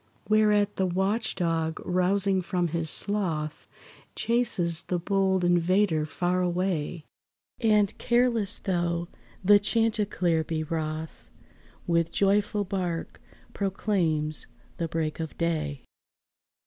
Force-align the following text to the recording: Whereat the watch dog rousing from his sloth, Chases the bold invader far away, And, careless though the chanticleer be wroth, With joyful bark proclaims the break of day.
Whereat 0.27 0.77
the 0.77 0.87
watch 0.87 1.35
dog 1.35 1.79
rousing 1.85 2.41
from 2.41 2.69
his 2.69 2.89
sloth, 2.89 3.67
Chases 4.15 4.81
the 4.81 4.97
bold 4.97 5.45
invader 5.45 6.07
far 6.07 6.41
away, 6.41 7.05
And, 7.59 7.95
careless 7.99 8.57
though 8.57 9.09
the 9.45 9.59
chanticleer 9.59 10.43
be 10.43 10.63
wroth, 10.63 11.29
With 11.85 12.11
joyful 12.11 12.63
bark 12.65 13.21
proclaims 13.53 14.47
the 14.77 14.87
break 14.87 15.19
of 15.19 15.37
day. 15.37 15.83